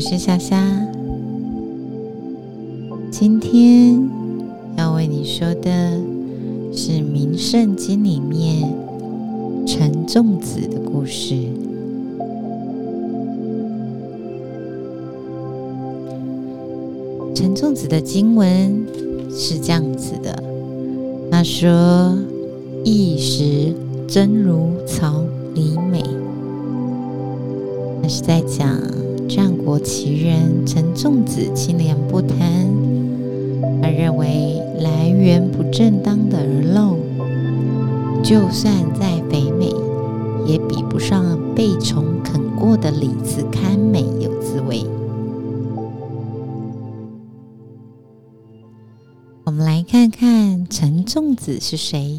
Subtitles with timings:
[0.00, 0.56] 我是夏夏。
[3.10, 4.00] 今天
[4.78, 5.70] 要为你说的
[6.72, 8.66] 是《名圣经》里面
[9.66, 11.36] 陈仲子的故事。
[17.34, 18.82] 陈仲子的经文
[19.30, 20.42] 是这样子的：
[21.30, 22.16] 他说，
[22.84, 23.74] 一时
[24.08, 25.22] 真如草
[25.54, 26.02] 里美。
[28.00, 28.66] 那是在讲
[29.30, 32.36] 战国奇人陈仲子清廉不贪，
[33.80, 36.96] 他认为来源不正当的鹅肉，
[38.24, 39.72] 就算再肥美，
[40.44, 44.84] 也比不上被虫啃过的李子堪美有滋味。
[49.44, 52.18] 我们来看看陈仲子是谁。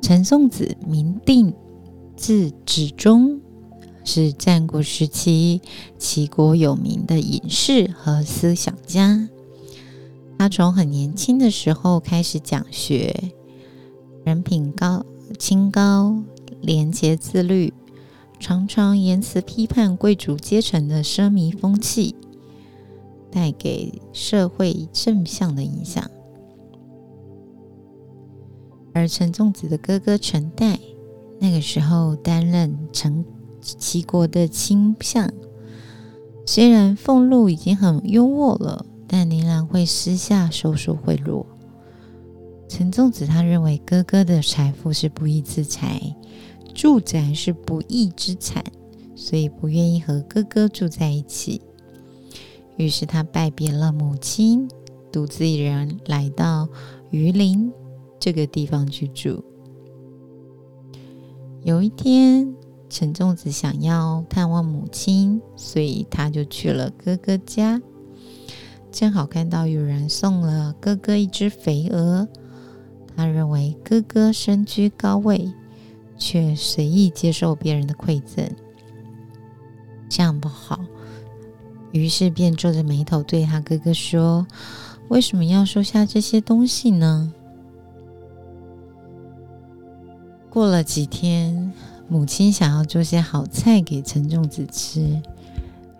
[0.00, 1.52] 陈仲子名定，
[2.14, 3.39] 字子忠。
[4.12, 5.62] 是战国时期
[5.96, 9.28] 齐国有名的隐士和思想家。
[10.36, 13.30] 他从很年轻的时候开始讲学，
[14.24, 15.06] 人品高
[15.38, 16.24] 清高，
[16.60, 17.72] 廉洁自律，
[18.40, 22.16] 常常言辞批判贵族阶层的奢靡风气，
[23.30, 26.10] 带给社会正向的影响。
[28.92, 30.80] 而陈仲子的哥哥陈代，
[31.38, 33.24] 那个时候担任陈。
[33.60, 35.30] 齐国的倾向，
[36.46, 41.44] 虽然俸禄已经很优渥了，但仍然会私下收受贿赂。
[42.68, 46.16] 陈仲子他认为哥哥的财富是不义之财，
[46.74, 48.64] 住宅是不义之产，
[49.14, 51.60] 所以不愿意和哥哥住在一起。
[52.76, 54.68] 于是他拜别了母亲，
[55.12, 56.68] 独自一人来到
[57.10, 57.70] 榆林
[58.18, 59.44] 这个地方居住。
[61.62, 62.54] 有一天。
[62.90, 67.80] 陈仲子想要探望母亲，所以他就去了哥哥家。
[68.90, 72.26] 正好看到有人送了哥哥一只肥鹅，
[73.16, 75.52] 他认为哥哥身居高位，
[76.18, 78.44] 却随意接受别人的馈赠，
[80.08, 80.80] 这样不好。
[81.92, 84.44] 于是便皱着眉头对他哥哥说
[85.08, 87.32] ：“为什么要收下这些东西呢？”
[90.50, 91.72] 过了几天。
[92.10, 95.22] 母亲想要做些好菜给陈仲子吃，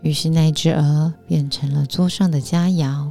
[0.03, 3.09] 于是那只鹅变成了桌上的佳肴。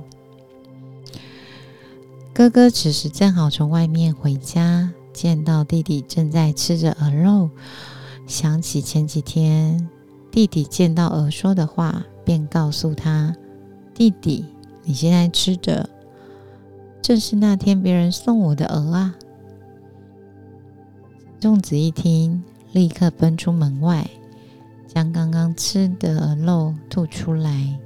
[2.33, 7.49] 哥哥此时正好从外面回家，见到弟弟正在吃着鹅肉，
[8.27, 9.89] 想起前几天
[10.29, 13.33] 弟弟见到鹅说的话，便告诉他
[13.95, 14.43] ：“弟弟，
[14.83, 15.89] 你现在吃的
[17.01, 19.15] 正是那天别人送我的鹅啊。”
[21.39, 22.43] 仲子一听。
[22.71, 24.09] 立刻奔出门外，
[24.87, 27.79] 将刚刚吃的肉吐出来。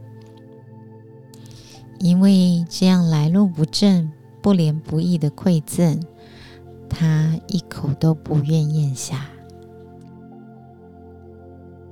[1.99, 4.11] 因为这样来路不正、
[4.41, 6.01] 不廉不义的馈赠，
[6.89, 9.29] 他一口都不愿咽下。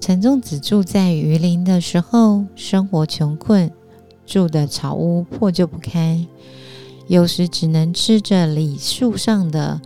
[0.01, 3.71] 陈仲子住在榆林的时候，生活穷困，
[4.25, 6.27] 住的草屋破旧不堪，
[7.07, 9.79] 有时只能吃着李树上的。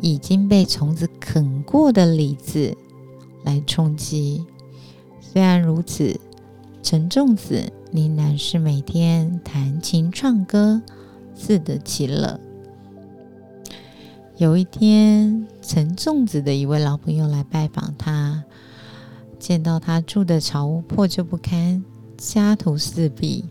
[0.00, 2.76] 已经被虫子啃过的李子
[3.44, 4.44] 来充饥。
[5.20, 6.18] 虽然如此，
[6.82, 10.80] 陈仲子仍然是每天弹琴唱歌，
[11.34, 12.40] 自得其乐。
[14.36, 18.44] 有一天，陈仲子的一位老朋友来拜访他，
[19.38, 21.84] 见到他住的草屋破旧不堪，
[22.16, 23.44] 家徒四壁，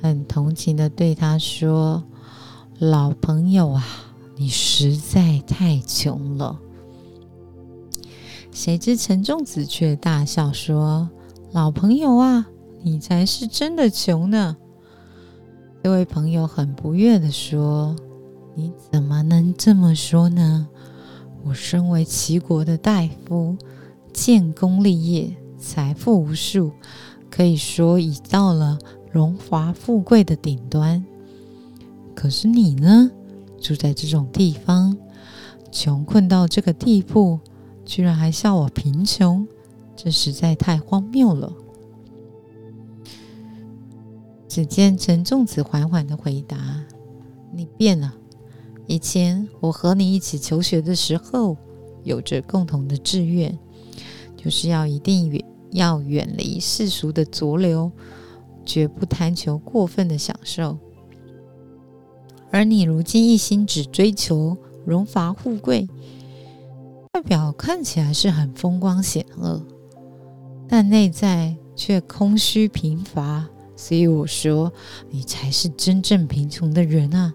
[0.00, 2.02] 很同情的对他说
[2.80, 3.84] ：“老朋友啊。”
[4.36, 6.58] 你实在太穷了。
[8.50, 11.08] 谁知陈仲子却大笑说
[11.52, 12.46] ：“老朋友啊，
[12.82, 14.56] 你才是真的穷呢。”
[15.82, 17.94] 这位朋友很不悦的说
[18.54, 20.68] ：“你怎么能这么说呢？
[21.42, 23.56] 我身为齐国的大夫，
[24.12, 26.72] 建功立业，财富无数，
[27.30, 28.78] 可以说已到了
[29.12, 31.04] 荣华富贵的顶端。
[32.14, 33.10] 可是你呢？”
[33.64, 34.94] 住在这种地方，
[35.72, 37.40] 穷困到这个地步，
[37.86, 39.48] 居然还笑我贫穷，
[39.96, 41.50] 这实在太荒谬了。
[44.46, 46.84] 只见陈仲子缓缓的回答
[47.56, 48.14] ：“你变了。
[48.86, 51.56] 以前我和你一起求学的时候，
[52.02, 53.58] 有着共同的志愿，
[54.36, 57.90] 就是要一定远要远离世俗的浊流，
[58.66, 60.76] 绝不贪求过分的享受。”
[62.54, 64.56] 而你如今一心只追求
[64.86, 65.88] 荣华富贵，
[67.12, 69.60] 外表看起来是很风光显赫，
[70.68, 74.72] 但内在却空虚贫乏，所以我说
[75.10, 77.34] 你才是真正贫穷的人啊！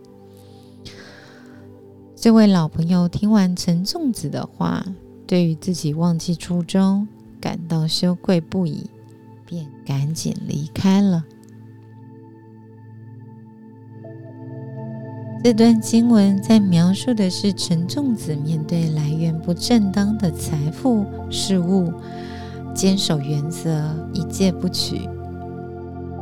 [2.15, 4.85] 这位老朋友听完陈粽子的话，
[5.27, 7.05] 对于自己忘记初衷
[7.41, 8.89] 感到羞愧不已，
[9.45, 11.25] 便赶紧离开了。
[15.41, 21.93] 这段经文在描述的是陈仲子面对来源不正当的财富事物，
[22.75, 25.07] 坚守原则，一戒不取。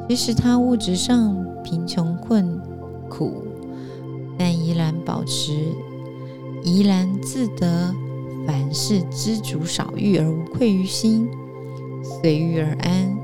[0.08, 2.62] 即使他物质上贫穷困
[3.10, 3.44] 苦，
[4.38, 5.52] 但依然保持
[6.64, 7.92] 怡然自得，
[8.46, 11.28] 凡事知足少欲而无愧于心，
[12.22, 13.18] 随遇而安，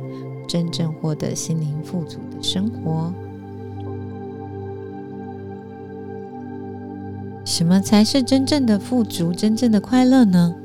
[0.48, 3.14] 真正获得心灵富足的生活。
[7.56, 10.56] 什么才是真正的富足、真正的快乐呢？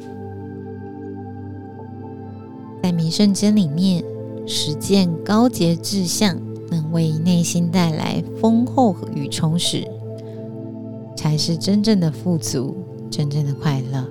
[2.82, 4.02] 在弥圣经里面，
[4.46, 6.40] 实践高洁志向，
[6.70, 9.86] 能为内心带来丰厚与充实，
[11.14, 12.74] 才是真正的富足、
[13.10, 14.02] 真正的快乐。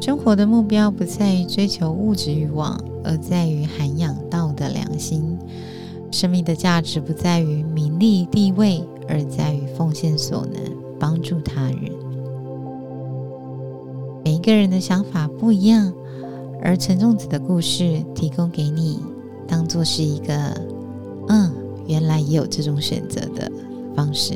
[0.00, 5.36] 生活的目标不在于追求物质欲望，而在于涵养道德良心。
[6.12, 8.84] 生命的价值不在于名利地位。
[9.08, 10.60] 而在于奉献所能，
[10.98, 11.90] 帮助他人。
[14.24, 15.92] 每一个人的想法不一样，
[16.62, 19.00] 而陈仲子的故事提供给你，
[19.46, 20.34] 当做是一个，
[21.28, 21.50] 嗯，
[21.86, 23.50] 原来也有这种选择的
[23.96, 24.34] 方式。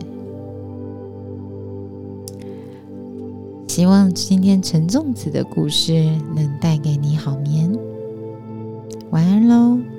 [3.69, 5.93] 希望今天陈仲子的故事
[6.35, 7.75] 能带给你好眠。
[9.11, 9.92] 晚安喽。